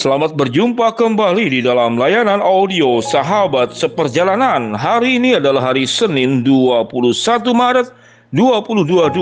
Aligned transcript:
Selamat 0.00 0.32
berjumpa 0.32 0.96
kembali 0.96 1.52
di 1.52 1.60
dalam 1.60 2.00
layanan 2.00 2.40
audio 2.40 3.04
Sahabat 3.04 3.76
Seperjalanan. 3.76 4.72
Hari 4.72 5.20
ini 5.20 5.36
adalah 5.36 5.60
hari 5.76 5.84
Senin 5.84 6.40
21 6.40 6.88
Maret 7.52 7.92
2022. 8.32 9.12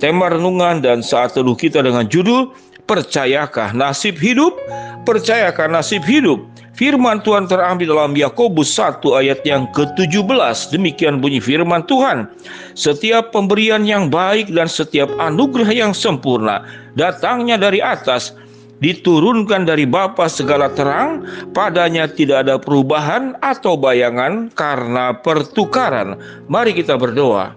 Tema 0.00 0.32
renungan 0.32 0.80
dan 0.80 1.04
saat 1.04 1.36
teduh 1.36 1.52
kita 1.52 1.84
dengan 1.84 2.08
judul 2.08 2.48
Percayakah 2.88 3.76
nasib 3.76 4.16
hidup? 4.16 4.56
Percayakah 5.04 5.68
nasib 5.68 6.00
hidup? 6.08 6.40
Firman 6.72 7.20
Tuhan 7.20 7.44
terambil 7.44 7.92
dalam 7.92 8.16
Yakobus 8.16 8.72
1 8.72 9.04
ayat 9.20 9.44
yang 9.44 9.68
ke-17. 9.76 10.72
Demikian 10.72 11.20
bunyi 11.20 11.44
firman 11.44 11.84
Tuhan. 11.84 12.24
Setiap 12.72 13.36
pemberian 13.36 13.84
yang 13.84 14.08
baik 14.08 14.48
dan 14.48 14.64
setiap 14.64 15.12
anugerah 15.20 15.68
yang 15.68 15.92
sempurna 15.92 16.64
datangnya 16.96 17.60
dari 17.60 17.84
atas 17.84 18.32
diturunkan 18.80 19.64
dari 19.64 19.88
Bapa 19.88 20.28
segala 20.28 20.68
terang, 20.72 21.24
padanya 21.56 22.08
tidak 22.10 22.48
ada 22.48 22.56
perubahan 22.60 23.36
atau 23.40 23.76
bayangan 23.78 24.52
karena 24.52 25.16
pertukaran. 25.16 26.20
Mari 26.50 26.76
kita 26.76 27.00
berdoa. 27.00 27.56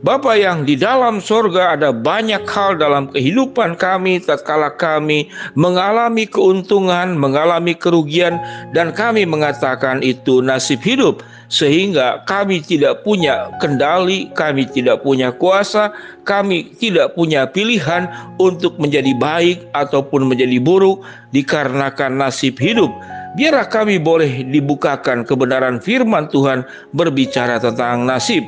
Bapa 0.00 0.32
yang 0.32 0.64
di 0.64 0.80
dalam 0.80 1.20
sorga 1.20 1.76
ada 1.76 1.92
banyak 1.92 2.48
hal 2.48 2.80
dalam 2.80 3.12
kehidupan 3.12 3.76
kami 3.76 4.16
tatkala 4.16 4.72
kami 4.72 5.28
mengalami 5.60 6.24
keuntungan, 6.24 7.20
mengalami 7.20 7.76
kerugian 7.76 8.40
dan 8.72 8.96
kami 8.96 9.28
mengatakan 9.28 10.00
itu 10.00 10.40
nasib 10.40 10.80
hidup 10.80 11.20
sehingga 11.50 12.22
kami 12.30 12.62
tidak 12.62 13.02
punya 13.02 13.50
kendali, 13.58 14.30
kami 14.38 14.70
tidak 14.70 15.02
punya 15.02 15.34
kuasa, 15.34 15.90
kami 16.22 16.70
tidak 16.78 17.18
punya 17.18 17.44
pilihan 17.50 18.06
untuk 18.38 18.78
menjadi 18.78 19.10
baik 19.18 19.66
ataupun 19.74 20.30
menjadi 20.30 20.62
buruk 20.62 21.02
dikarenakan 21.34 22.22
nasib 22.22 22.54
hidup. 22.62 22.88
Biarlah 23.34 23.66
kami 23.66 23.98
boleh 23.98 24.46
dibukakan 24.46 25.26
kebenaran 25.26 25.82
firman 25.82 26.30
Tuhan 26.30 26.66
berbicara 26.94 27.58
tentang 27.58 28.06
nasib. 28.06 28.46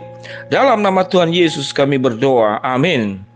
Dalam 0.50 0.82
nama 0.86 1.02
Tuhan 1.02 1.34
Yesus 1.34 1.74
kami 1.74 1.98
berdoa. 1.98 2.62
Amin. 2.62 3.31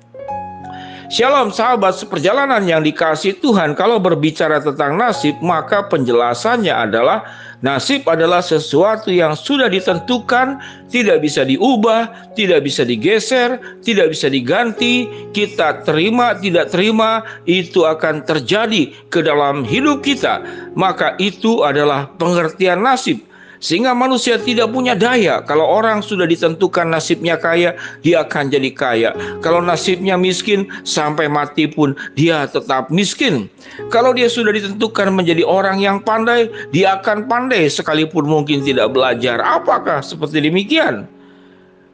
Shalom 1.06 1.54
sahabat 1.54 1.94
seperjalanan 1.94 2.66
yang 2.66 2.82
dikasih 2.82 3.38
Tuhan 3.38 3.78
Kalau 3.78 4.02
berbicara 4.02 4.58
tentang 4.58 4.98
nasib 4.98 5.38
maka 5.38 5.86
penjelasannya 5.86 6.74
adalah 6.74 7.22
Nasib 7.64 8.04
adalah 8.04 8.44
sesuatu 8.44 9.08
yang 9.08 9.32
sudah 9.32 9.72
ditentukan, 9.72 10.60
tidak 10.92 11.18
bisa 11.24 11.40
diubah, 11.40 12.30
tidak 12.38 12.62
bisa 12.62 12.84
digeser, 12.84 13.58
tidak 13.80 14.14
bisa 14.14 14.30
diganti. 14.30 15.08
Kita 15.34 15.82
terima, 15.82 16.38
tidak 16.38 16.70
terima, 16.70 17.24
itu 17.48 17.88
akan 17.88 18.28
terjadi 18.28 18.94
ke 19.08 19.24
dalam 19.24 19.66
hidup 19.66 20.04
kita. 20.06 20.44
Maka 20.78 21.18
itu 21.18 21.64
adalah 21.66 22.06
pengertian 22.20 22.86
nasib. 22.86 23.25
Sehingga 23.58 23.96
manusia 23.96 24.36
tidak 24.36 24.72
punya 24.72 24.92
daya. 24.92 25.40
Kalau 25.44 25.64
orang 25.64 26.04
sudah 26.04 26.28
ditentukan 26.28 26.92
nasibnya 26.92 27.40
kaya, 27.40 27.76
dia 28.04 28.24
akan 28.24 28.52
jadi 28.52 28.70
kaya. 28.72 29.10
Kalau 29.40 29.64
nasibnya 29.64 30.16
miskin, 30.20 30.68
sampai 30.84 31.26
mati 31.26 31.64
pun 31.68 31.96
dia 32.16 32.44
tetap 32.48 32.92
miskin. 32.92 33.48
Kalau 33.88 34.12
dia 34.12 34.28
sudah 34.28 34.52
ditentukan 34.52 35.12
menjadi 35.12 35.42
orang 35.44 35.80
yang 35.80 36.00
pandai, 36.00 36.48
dia 36.72 37.00
akan 37.00 37.28
pandai 37.28 37.68
sekalipun 37.68 38.28
mungkin 38.28 38.60
tidak 38.62 38.92
belajar. 38.92 39.40
Apakah 39.40 40.04
seperti 40.04 40.44
demikian? 40.44 41.08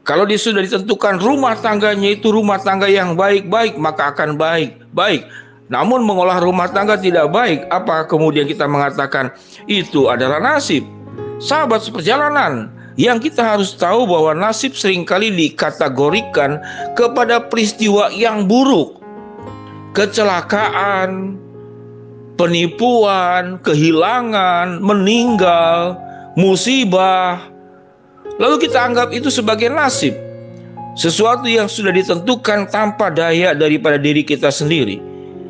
Kalau 0.03 0.27
dia 0.27 0.35
sudah 0.35 0.67
ditentukan 0.67 1.23
rumah 1.23 1.55
tangganya 1.55 2.19
itu 2.19 2.35
rumah 2.35 2.59
tangga 2.59 2.91
yang 2.91 3.15
baik-baik, 3.15 3.79
maka 3.79 4.11
akan 4.11 4.35
baik-baik. 4.35 5.23
Namun 5.71 6.03
mengolah 6.03 6.43
rumah 6.43 6.67
tangga 6.69 6.99
tidak 6.99 7.31
baik, 7.31 7.65
apa 7.71 8.05
kemudian 8.11 8.45
kita 8.51 8.67
mengatakan 8.67 9.31
itu 9.71 10.11
adalah 10.11 10.43
nasib? 10.43 10.83
Sahabat 11.43 11.83
seperjalanan, 11.83 12.71
yang 12.95 13.19
kita 13.19 13.43
harus 13.43 13.75
tahu 13.75 14.07
bahwa 14.07 14.31
nasib 14.31 14.79
sering 14.79 15.03
kali 15.03 15.27
dikategorikan 15.27 16.63
kepada 16.95 17.43
peristiwa 17.43 18.15
yang 18.15 18.47
buruk. 18.47 19.03
Kecelakaan, 19.91 21.35
penipuan, 22.39 23.59
kehilangan, 23.67 24.79
meninggal, 24.79 25.99
musibah. 26.39 27.43
Lalu 28.39 28.71
kita 28.71 28.79
anggap 28.79 29.11
itu 29.11 29.27
sebagai 29.27 29.67
nasib. 29.67 30.15
Sesuatu 30.95 31.51
yang 31.51 31.67
sudah 31.67 31.91
ditentukan 31.91 32.71
tanpa 32.71 33.11
daya 33.11 33.51
daripada 33.51 33.99
diri 33.99 34.23
kita 34.23 34.53
sendiri. 34.55 35.03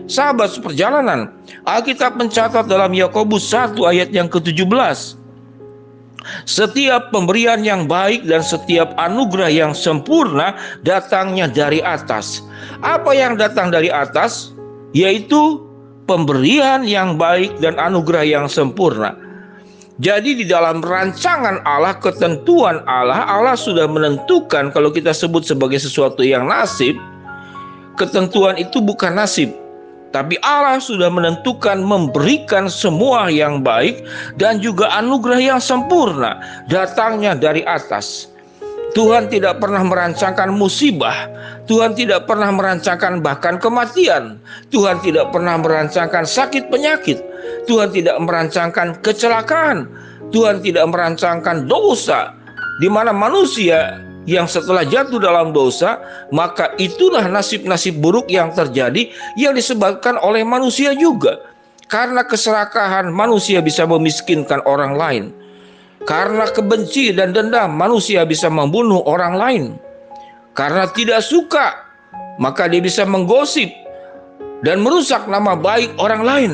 Sahabat 0.08 0.56
seperjalanan, 0.56 1.30
Alkitab 1.68 2.16
mencatat 2.16 2.64
dalam 2.64 2.96
Yakobus 2.96 3.44
1 3.52 3.76
ayat 3.86 4.08
yang 4.08 4.32
ke-17 4.32 5.21
setiap 6.44 7.10
pemberian 7.14 7.62
yang 7.62 7.86
baik 7.86 8.26
dan 8.26 8.42
setiap 8.42 8.94
anugerah 8.98 9.50
yang 9.50 9.72
sempurna 9.72 10.54
datangnya 10.86 11.50
dari 11.50 11.82
atas. 11.82 12.42
Apa 12.82 13.14
yang 13.14 13.38
datang 13.38 13.70
dari 13.70 13.90
atas? 13.90 14.54
Yaitu 14.92 15.62
pemberian 16.04 16.84
yang 16.84 17.16
baik 17.16 17.56
dan 17.62 17.78
anugerah 17.78 18.26
yang 18.26 18.46
sempurna. 18.50 19.14
Jadi 20.02 20.42
di 20.42 20.44
dalam 20.48 20.82
rancangan 20.82 21.62
Allah, 21.62 21.94
ketentuan 22.00 22.82
Allah, 22.90 23.22
Allah 23.28 23.54
sudah 23.54 23.86
menentukan 23.86 24.72
kalau 24.74 24.90
kita 24.90 25.14
sebut 25.14 25.46
sebagai 25.46 25.78
sesuatu 25.78 26.26
yang 26.26 26.48
nasib, 26.48 26.98
ketentuan 27.94 28.58
itu 28.58 28.82
bukan 28.82 29.14
nasib, 29.14 29.52
tapi 30.12 30.36
Allah 30.44 30.76
sudah 30.76 31.08
menentukan 31.08 31.80
memberikan 31.80 32.68
semua 32.68 33.32
yang 33.32 33.64
baik 33.64 34.04
dan 34.36 34.60
juga 34.60 34.92
anugerah 34.92 35.40
yang 35.56 35.60
sempurna 35.60 36.36
datangnya 36.68 37.32
dari 37.32 37.64
atas. 37.64 38.28
Tuhan 38.92 39.32
tidak 39.32 39.56
pernah 39.56 39.80
merancangkan 39.80 40.52
musibah. 40.52 41.24
Tuhan 41.64 41.96
tidak 41.96 42.28
pernah 42.28 42.52
merancangkan 42.52 43.24
bahkan 43.24 43.56
kematian. 43.56 44.36
Tuhan 44.68 45.00
tidak 45.00 45.32
pernah 45.32 45.56
merancangkan 45.56 46.28
sakit 46.28 46.68
penyakit. 46.68 47.16
Tuhan 47.64 47.88
tidak 47.88 48.20
merancangkan 48.20 49.00
kecelakaan. 49.00 49.88
Tuhan 50.28 50.60
tidak 50.60 50.92
merancangkan 50.92 51.64
dosa 51.64 52.36
di 52.84 52.88
mana 52.92 53.16
manusia 53.16 53.96
yang 54.22 54.46
setelah 54.46 54.86
jatuh 54.86 55.18
dalam 55.18 55.50
dosa, 55.50 55.98
maka 56.30 56.70
itulah 56.78 57.26
nasib-nasib 57.26 57.98
buruk 57.98 58.30
yang 58.30 58.54
terjadi 58.54 59.10
yang 59.34 59.54
disebabkan 59.54 60.14
oleh 60.22 60.46
manusia 60.46 60.94
juga. 60.94 61.42
Karena 61.90 62.24
keserakahan 62.24 63.10
manusia 63.12 63.60
bisa 63.60 63.84
memiskinkan 63.84 64.62
orang 64.64 64.96
lain. 64.96 65.24
Karena 66.08 66.48
kebenci 66.48 67.14
dan 67.14 67.34
dendam 67.34 67.74
manusia 67.74 68.24
bisa 68.24 68.48
membunuh 68.48 69.04
orang 69.04 69.34
lain. 69.36 69.64
Karena 70.56 70.88
tidak 70.90 71.20
suka, 71.22 71.84
maka 72.40 72.66
dia 72.66 72.80
bisa 72.80 73.04
menggosip 73.04 73.68
dan 74.62 74.80
merusak 74.80 75.26
nama 75.26 75.58
baik 75.58 75.92
orang 75.98 76.22
lain. 76.22 76.52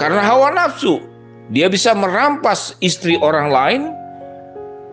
Karena 0.00 0.24
hawa 0.24 0.50
nafsu, 0.50 0.98
dia 1.52 1.68
bisa 1.68 1.92
merampas 1.92 2.74
istri 2.80 3.20
orang 3.20 3.48
lain, 3.52 3.82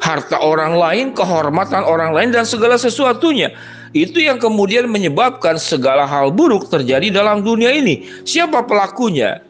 harta 0.09 0.41
orang 0.41 0.73
lain, 0.73 1.13
kehormatan 1.13 1.85
orang 1.85 2.17
lain, 2.17 2.33
dan 2.33 2.41
segala 2.49 2.81
sesuatunya. 2.81 3.53
Itu 3.93 4.17
yang 4.17 4.41
kemudian 4.41 4.89
menyebabkan 4.89 5.61
segala 5.61 6.09
hal 6.09 6.33
buruk 6.33 6.69
terjadi 6.69 7.13
dalam 7.13 7.45
dunia 7.45 7.69
ini. 7.69 8.05
Siapa 8.25 8.65
pelakunya? 8.65 9.45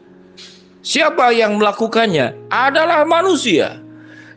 Siapa 0.80 1.32
yang 1.32 1.60
melakukannya? 1.60 2.48
Adalah 2.48 3.04
manusia. 3.04 3.80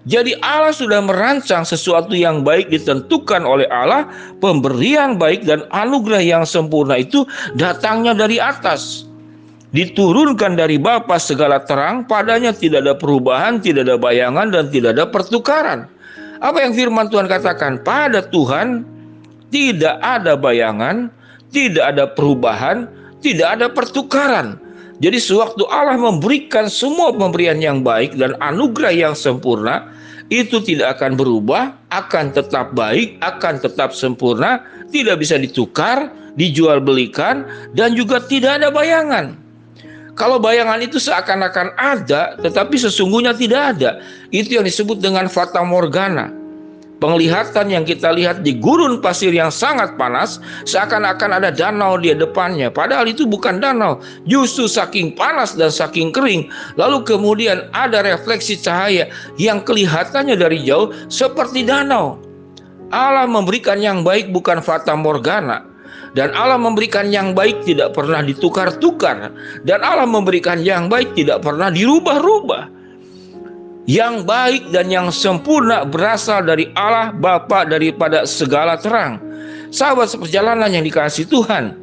Jadi 0.03 0.35
Allah 0.43 0.75
sudah 0.75 0.99
merancang 0.99 1.63
sesuatu 1.63 2.11
yang 2.11 2.43
baik 2.43 2.67
ditentukan 2.67 3.47
oleh 3.47 3.63
Allah, 3.71 4.11
pemberian 4.43 5.15
baik 5.15 5.47
dan 5.47 5.63
anugerah 5.71 6.19
yang 6.19 6.43
sempurna 6.43 6.99
itu 6.99 7.23
datangnya 7.55 8.11
dari 8.11 8.35
atas. 8.35 9.07
Diturunkan 9.71 10.59
dari 10.59 10.75
Bapa 10.75 11.15
segala 11.15 11.63
terang, 11.63 12.03
padanya 12.03 12.51
tidak 12.51 12.83
ada 12.83 12.93
perubahan, 12.99 13.63
tidak 13.63 13.87
ada 13.87 13.95
bayangan 13.95 14.51
dan 14.51 14.67
tidak 14.69 14.99
ada 14.99 15.07
pertukaran. 15.07 15.87
Apa 16.44 16.60
yang 16.60 16.75
firman 16.75 17.07
Tuhan 17.07 17.31
katakan? 17.31 17.80
Pada 17.88 18.19
Tuhan 18.19 18.84
tidak 19.48 19.95
ada 20.04 20.36
bayangan, 20.36 21.07
tidak 21.56 21.95
ada 21.95 22.04
perubahan, 22.12 22.92
tidak 23.24 23.56
ada 23.56 23.72
pertukaran. 23.72 24.60
Jadi 25.00 25.24
sewaktu 25.24 25.63
Allah 25.72 25.95
memberikan 25.95 26.68
semua 26.68 27.16
pemberian 27.16 27.63
yang 27.63 27.80
baik 27.80 28.19
dan 28.19 28.36
anugerah 28.44 28.92
yang 28.92 29.16
sempurna, 29.16 29.88
itu 30.28 30.60
tidak 30.60 31.00
akan 31.00 31.16
berubah, 31.16 31.80
akan 31.95 32.36
tetap 32.36 32.75
baik, 32.75 33.16
akan 33.24 33.63
tetap 33.63 33.95
sempurna, 33.95 34.68
tidak 34.92 35.24
bisa 35.24 35.40
ditukar, 35.40 36.12
dijual 36.36 36.84
belikan, 36.84 37.48
dan 37.72 37.95
juga 37.95 38.19
tidak 38.19 38.60
ada 38.60 38.68
bayangan. 38.68 39.43
Kalau 40.13 40.38
bayangan 40.38 40.77
itu 40.77 41.01
seakan-akan 41.01 41.74
ada, 41.74 42.38
tetapi 42.38 42.77
sesungguhnya 42.77 43.33
tidak 43.33 43.77
ada. 43.77 43.98
Itu 44.30 44.62
yang 44.62 44.65
disebut 44.69 45.01
dengan 45.01 45.25
fata 45.25 45.65
morgana. 45.65 46.30
Penglihatan 47.01 47.68
yang 47.68 47.83
kita 47.83 48.15
lihat 48.15 48.48
di 48.48 48.56
gurun 48.56 49.04
pasir 49.04 49.33
yang 49.36 49.51
sangat 49.51 50.00
panas, 50.00 50.39
seakan-akan 50.63 51.42
ada 51.42 51.50
danau 51.51 52.00
di 52.00 52.15
depannya. 52.15 52.71
Padahal 52.71 53.12
itu 53.12 53.27
bukan 53.27 53.60
danau, 53.60 54.00
justru 54.24 54.71
saking 54.71 55.12
panas 55.12 55.57
dan 55.57 55.68
saking 55.68 56.16
kering. 56.16 56.48
Lalu 56.80 57.04
kemudian 57.04 57.68
ada 57.75 58.06
refleksi 58.06 58.56
cahaya 58.56 59.12
yang 59.36 59.66
kelihatannya 59.66 60.39
dari 60.39 60.63
jauh 60.63 60.95
seperti 61.12 61.68
danau. 61.68 62.21
Allah 62.94 63.25
memberikan 63.27 63.81
yang 63.81 64.06
baik 64.06 64.31
bukan 64.31 64.62
fata 64.62 64.95
morgana, 64.95 65.66
dan 66.13 66.30
Allah 66.38 66.62
memberikan 66.62 67.10
yang 67.10 67.33
baik 67.33 67.65
tidak 67.65 67.98
pernah 67.98 68.21
ditukar-tukar 68.21 69.33
dan 69.65 69.80
Allah 69.81 70.06
memberikan 70.06 70.62
yang 70.62 70.89
baik 70.89 71.18
tidak 71.18 71.42
pernah 71.42 71.74
dirubah-rubah 71.74 72.74
yang 73.89 74.24
baik 74.24 74.71
dan 74.71 74.88
yang 74.88 75.12
sempurna 75.12 75.83
berasal 75.83 76.44
dari 76.44 76.71
Allah 76.75 77.12
Bapa 77.12 77.68
daripada 77.68 78.24
segala 78.24 78.80
terang. 78.80 79.19
Sahabat 79.74 80.07
seperjalanan 80.07 80.71
yang 80.71 80.86
dikasih 80.88 81.27
Tuhan. 81.27 81.75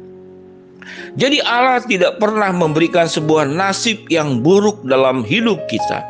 Jadi 1.13 1.43
Allah 1.45 1.83
tidak 1.85 2.17
pernah 2.17 2.49
memberikan 2.49 3.05
sebuah 3.05 3.45
nasib 3.45 4.07
yang 4.09 4.41
buruk 4.41 4.81
dalam 4.87 5.21
hidup 5.21 5.61
kita. 5.69 6.01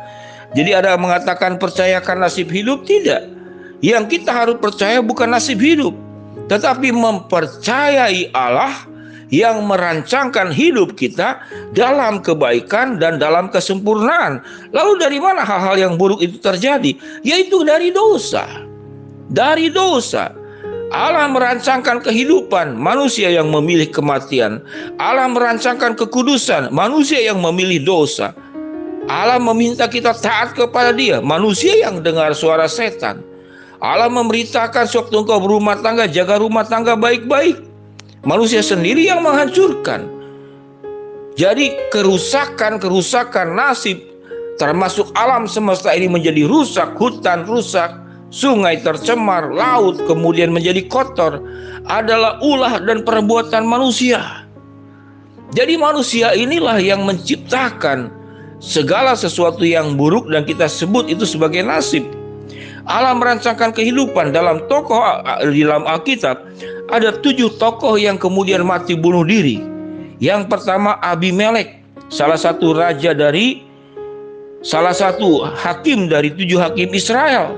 Jadi 0.56 0.72
ada 0.72 0.96
yang 0.96 1.02
mengatakan 1.04 1.60
percayakan 1.60 2.24
nasib 2.24 2.48
hidup 2.48 2.88
tidak. 2.88 3.28
Yang 3.82 4.16
kita 4.16 4.30
harus 4.30 4.56
percaya 4.62 5.02
bukan 5.02 5.34
nasib 5.34 5.58
hidup, 5.58 5.92
tetapi 6.52 6.92
mempercayai 6.92 8.28
Allah 8.36 8.84
yang 9.32 9.64
merancangkan 9.64 10.52
hidup 10.52 11.00
kita 11.00 11.40
dalam 11.72 12.20
kebaikan 12.20 13.00
dan 13.00 13.16
dalam 13.16 13.48
kesempurnaan. 13.48 14.44
Lalu 14.76 15.00
dari 15.00 15.16
mana 15.16 15.48
hal-hal 15.48 15.80
yang 15.80 15.94
buruk 15.96 16.20
itu 16.20 16.36
terjadi? 16.36 16.92
Yaitu 17.24 17.64
dari 17.64 17.88
dosa. 17.88 18.44
Dari 19.32 19.72
dosa. 19.72 20.36
Allah 20.92 21.24
merancangkan 21.32 22.04
kehidupan 22.04 22.76
manusia 22.76 23.32
yang 23.32 23.48
memilih 23.48 23.88
kematian. 23.88 24.60
Allah 25.00 25.32
merancangkan 25.32 25.96
kekudusan 25.96 26.68
manusia 26.68 27.16
yang 27.16 27.40
memilih 27.40 27.80
dosa. 27.80 28.36
Allah 29.08 29.40
meminta 29.40 29.88
kita 29.88 30.12
taat 30.12 30.52
kepada 30.52 30.92
Dia, 30.92 31.24
manusia 31.24 31.72
yang 31.80 32.04
dengar 32.04 32.36
suara 32.36 32.68
setan. 32.68 33.31
Allah 33.82 34.06
memberitakan 34.06 34.86
sewaktu 34.86 35.26
engkau 35.26 35.42
berumah 35.42 35.82
tangga, 35.82 36.06
jaga 36.06 36.38
rumah 36.38 36.62
tangga 36.62 36.94
baik-baik. 36.94 37.58
Manusia 38.22 38.62
sendiri 38.62 39.10
yang 39.10 39.26
menghancurkan. 39.26 40.06
Jadi 41.34 41.74
kerusakan-kerusakan 41.90 43.58
nasib 43.58 43.98
termasuk 44.62 45.10
alam 45.18 45.50
semesta 45.50 45.90
ini 45.90 46.06
menjadi 46.06 46.46
rusak, 46.46 46.94
hutan 46.94 47.42
rusak, 47.42 47.90
sungai 48.30 48.78
tercemar, 48.78 49.50
laut 49.50 49.98
kemudian 50.06 50.54
menjadi 50.54 50.86
kotor 50.86 51.42
adalah 51.90 52.38
ulah 52.38 52.78
dan 52.86 53.02
perbuatan 53.02 53.66
manusia. 53.66 54.46
Jadi 55.58 55.74
manusia 55.74 56.30
inilah 56.38 56.78
yang 56.78 57.02
menciptakan 57.02 58.14
segala 58.62 59.18
sesuatu 59.18 59.66
yang 59.66 59.98
buruk 59.98 60.30
dan 60.30 60.46
kita 60.46 60.70
sebut 60.70 61.10
itu 61.10 61.26
sebagai 61.26 61.66
nasib. 61.66 62.21
Allah 62.82 63.14
merancangkan 63.14 63.70
kehidupan 63.70 64.34
dalam 64.34 64.66
tokoh 64.66 64.98
di 65.54 65.62
dalam 65.62 65.86
Alkitab 65.86 66.34
ada 66.90 67.14
tujuh 67.14 67.56
tokoh 67.56 67.94
yang 67.94 68.18
kemudian 68.18 68.66
mati 68.66 68.98
bunuh 68.98 69.22
diri. 69.22 69.62
Yang 70.18 70.50
pertama 70.50 70.98
Abimelek, 71.02 71.78
salah 72.10 72.38
satu 72.38 72.74
raja 72.74 73.14
dari 73.14 73.62
salah 74.62 74.94
satu 74.94 75.46
hakim 75.46 76.10
dari 76.10 76.34
tujuh 76.34 76.58
hakim 76.58 76.90
Israel. 76.94 77.54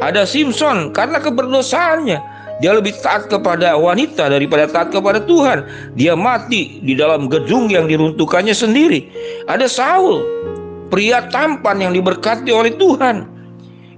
Ada 0.00 0.24
Simpson 0.24 0.94
karena 0.96 1.20
keberdosaannya. 1.20 2.18
Dia 2.60 2.76
lebih 2.76 2.92
taat 3.00 3.32
kepada 3.32 3.72
wanita 3.72 4.28
daripada 4.28 4.68
taat 4.68 4.92
kepada 4.92 5.24
Tuhan. 5.24 5.64
Dia 5.96 6.12
mati 6.12 6.76
di 6.84 6.92
dalam 6.92 7.24
gedung 7.24 7.72
yang 7.72 7.88
diruntuhkannya 7.88 8.52
sendiri. 8.52 9.08
Ada 9.48 9.64
Saul, 9.64 10.20
pria 10.92 11.24
tampan 11.32 11.80
yang 11.80 11.96
diberkati 11.96 12.52
oleh 12.52 12.76
Tuhan 12.76 13.39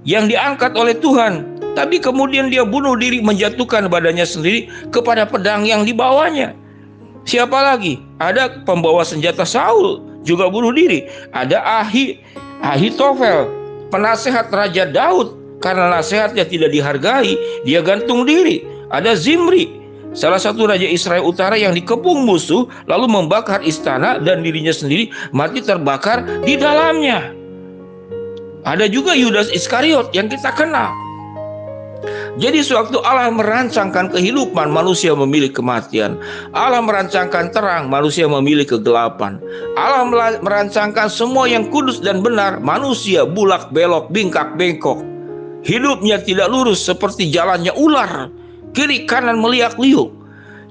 yang 0.03 0.27
diangkat 0.27 0.75
oleh 0.75 0.95
Tuhan, 0.99 1.59
tapi 1.73 1.97
kemudian 1.97 2.53
dia 2.53 2.61
bunuh 2.61 2.93
diri 2.93 3.23
menjatuhkan 3.23 3.89
badannya 3.89 4.27
sendiri 4.27 4.69
kepada 4.93 5.25
pedang 5.25 5.65
yang 5.65 5.83
dibawanya. 5.87 6.53
Siapa 7.23 7.55
lagi? 7.55 8.03
Ada 8.19 8.61
pembawa 8.67 9.07
senjata 9.07 9.47
Saul 9.47 10.03
juga 10.27 10.51
bunuh 10.51 10.75
diri. 10.75 11.07
Ada 11.31 11.63
Ahi 11.83 12.19
Ahitofel, 12.63 13.47
penasehat 13.91 14.51
Raja 14.51 14.87
Daud 14.87 15.59
karena 15.59 15.91
nasihatnya 15.91 16.43
tidak 16.43 16.71
dihargai, 16.75 17.35
dia 17.63 17.79
gantung 17.79 18.27
diri. 18.27 18.63
Ada 18.91 19.15
Zimri, 19.15 19.71
salah 20.11 20.37
satu 20.37 20.69
raja 20.69 20.85
Israel 20.85 21.25
Utara 21.25 21.57
yang 21.57 21.73
dikepung 21.73 22.27
musuh 22.27 22.69
lalu 22.85 23.09
membakar 23.09 23.63
istana 23.65 24.19
dan 24.21 24.43
dirinya 24.43 24.71
sendiri 24.71 25.09
mati 25.31 25.63
terbakar 25.63 26.23
di 26.43 26.59
dalamnya. 26.59 27.42
Ada 28.63 28.87
juga 28.87 29.11
Yudas 29.11 29.51
Iskariot 29.51 30.15
yang 30.15 30.31
kita 30.31 30.55
kenal. 30.55 30.95
Jadi 32.33 32.65
sewaktu 32.65 32.97
Allah 33.05 33.29
merancangkan 33.29 34.09
kehidupan 34.09 34.73
manusia 34.73 35.13
memilih 35.13 35.53
kematian. 35.53 36.17
Allah 36.55 36.81
merancangkan 36.81 37.53
terang 37.53 37.91
manusia 37.91 38.25
memilih 38.25 38.65
kegelapan. 38.65 39.37
Allah 39.77 40.09
merancangkan 40.41 41.11
semua 41.13 41.45
yang 41.45 41.69
kudus 41.69 42.01
dan 42.01 42.25
benar 42.25 42.57
Manusia 42.57 43.27
bulak 43.27 43.69
belok 43.69 44.09
bingkak 44.09 44.57
bengkok. 44.57 44.97
Hidupnya 45.61 46.25
tidak 46.25 46.49
lurus 46.49 46.81
seperti 46.81 47.29
jalannya 47.29 47.71
ular. 47.77 48.33
Kiri 48.73 49.05
kanan 49.05 49.37
meliak 49.37 49.77
liuk 49.77 50.22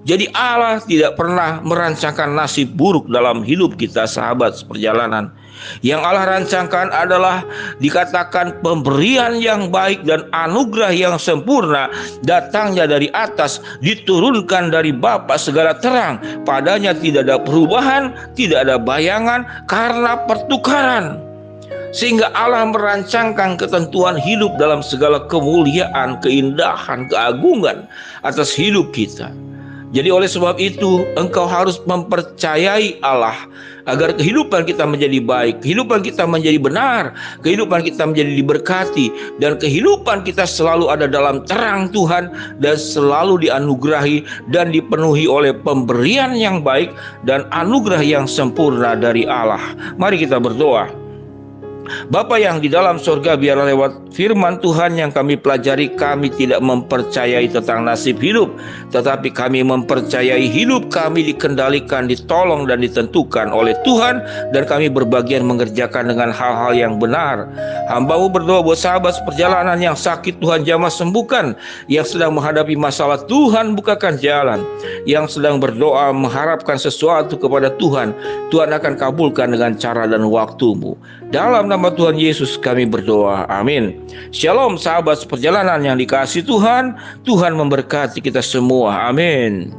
jadi 0.02 0.26
Allah 0.34 0.82
tidak 0.82 1.14
pernah 1.14 1.62
merancangkan 1.62 2.34
nasib 2.34 2.74
buruk 2.74 3.06
dalam 3.06 3.46
hidup 3.46 3.78
kita 3.78 4.02
sahabat 4.02 4.58
seperjalanan. 4.58 5.30
Yang 5.78 6.02
Allah 6.02 6.26
rancangkan 6.26 6.90
adalah 6.90 7.46
dikatakan 7.78 8.58
pemberian 8.66 9.38
yang 9.38 9.70
baik 9.70 10.02
dan 10.02 10.26
anugerah 10.34 10.90
yang 10.90 11.22
sempurna 11.22 11.86
datangnya 12.26 12.90
dari 12.90 13.06
atas, 13.14 13.62
diturunkan 13.78 14.74
dari 14.74 14.90
Bapa 14.90 15.38
segala 15.38 15.78
terang. 15.78 16.18
Padanya 16.42 16.98
tidak 16.98 17.30
ada 17.30 17.38
perubahan, 17.38 18.10
tidak 18.34 18.66
ada 18.66 18.82
bayangan 18.82 19.46
karena 19.70 20.18
pertukaran 20.26 21.22
sehingga 21.92 22.32
Allah 22.32 22.72
merancangkan 22.72 23.60
ketentuan 23.60 24.16
hidup 24.16 24.56
dalam 24.56 24.80
segala 24.80 25.28
kemuliaan, 25.28 26.18
keindahan, 26.24 27.06
keagungan 27.06 27.84
atas 28.24 28.50
hidup 28.50 28.90
kita. 28.96 29.30
Jadi 29.92 30.08
oleh 30.08 30.24
sebab 30.24 30.56
itu 30.56 31.04
engkau 31.20 31.44
harus 31.44 31.76
mempercayai 31.84 32.96
Allah 33.04 33.36
agar 33.84 34.16
kehidupan 34.16 34.64
kita 34.64 34.88
menjadi 34.88 35.20
baik, 35.20 35.60
kehidupan 35.60 36.00
kita 36.00 36.24
menjadi 36.24 36.56
benar, 36.56 37.12
kehidupan 37.44 37.84
kita 37.84 38.08
menjadi 38.08 38.32
diberkati 38.40 39.12
dan 39.36 39.60
kehidupan 39.60 40.24
kita 40.24 40.48
selalu 40.48 40.88
ada 40.88 41.04
dalam 41.04 41.44
terang 41.44 41.92
Tuhan 41.92 42.32
dan 42.64 42.76
selalu 42.80 43.44
dianugerahi 43.44 44.24
dan 44.48 44.72
dipenuhi 44.72 45.28
oleh 45.28 45.52
pemberian 45.52 46.32
yang 46.32 46.64
baik 46.64 46.88
dan 47.28 47.44
anugerah 47.52 48.00
yang 48.00 48.24
sempurna 48.24 48.96
dari 48.96 49.28
Allah. 49.28 49.60
Mari 50.00 50.24
kita 50.24 50.40
berdoa. 50.40 51.01
Bapa 52.08 52.38
yang 52.38 52.62
di 52.62 52.70
dalam 52.70 52.96
surga 52.96 53.34
biarlah 53.34 53.68
lewat 53.72 54.14
firman 54.14 54.60
Tuhan 54.62 54.94
yang 54.94 55.10
kami 55.10 55.40
pelajari 55.40 55.92
kami 55.96 56.30
tidak 56.30 56.62
mempercayai 56.62 57.48
tentang 57.50 57.82
nasib 57.88 58.20
hidup 58.22 58.52
tetapi 58.92 59.32
kami 59.32 59.64
mempercayai 59.64 60.46
hidup 60.46 60.92
kami 60.92 61.24
dikendalikan 61.32 62.06
ditolong 62.06 62.68
dan 62.68 62.84
ditentukan 62.84 63.50
oleh 63.50 63.72
Tuhan 63.82 64.20
dan 64.52 64.62
kami 64.68 64.92
berbagian 64.92 65.42
mengerjakan 65.48 66.12
dengan 66.12 66.30
hal-hal 66.30 66.72
yang 66.76 66.94
benar. 67.00 67.48
Hambamu 67.88 68.28
berdoa 68.28 68.60
buat 68.62 68.78
sahabat 68.78 69.16
seperjalanan 69.18 69.80
yang 69.80 69.96
sakit 69.96 70.38
Tuhan 70.38 70.62
jamah 70.62 70.92
sembuhkan. 70.92 71.56
Yang 71.88 72.16
sedang 72.16 72.36
menghadapi 72.36 72.76
masalah 72.76 73.24
Tuhan 73.26 73.74
bukakan 73.74 74.20
jalan. 74.20 74.60
Yang 75.08 75.38
sedang 75.40 75.58
berdoa 75.58 76.12
mengharapkan 76.12 76.76
sesuatu 76.76 77.34
kepada 77.40 77.72
Tuhan 77.80 78.14
Tuhan 78.52 78.70
akan 78.72 78.94
kabulkan 79.00 79.52
dengan 79.52 79.72
cara 79.80 80.04
dan 80.04 80.28
waktumu 80.28 80.94
dalam 81.32 81.64
nama 81.64 81.88
Tuhan 81.88 82.20
Yesus 82.20 82.60
kami 82.60 82.84
berdoa. 82.84 83.48
Amin. 83.48 83.96
Shalom 84.36 84.76
sahabat 84.76 85.24
seperjalanan 85.24 85.80
yang 85.80 85.96
dikasih 85.96 86.44
Tuhan. 86.44 86.92
Tuhan 87.24 87.56
memberkati 87.56 88.20
kita 88.20 88.44
semua. 88.44 89.08
Amin. 89.08 89.72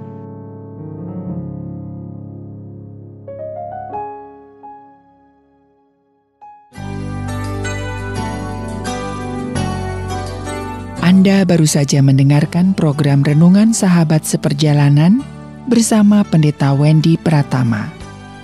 Anda 11.06 11.46
baru 11.46 11.70
saja 11.70 12.02
mendengarkan 12.02 12.74
program 12.74 13.22
Renungan 13.22 13.78
Sahabat 13.78 14.26
Seperjalanan 14.26 15.22
bersama 15.70 16.26
Pendeta 16.26 16.74
Wendy 16.74 17.22
Pratama. 17.22 17.94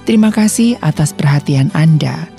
Terima 0.06 0.30
kasih 0.30 0.78
atas 0.86 1.10
perhatian 1.10 1.74
Anda. 1.74 2.39